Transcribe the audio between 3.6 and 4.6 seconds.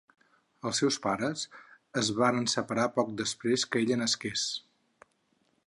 que ella nasqués.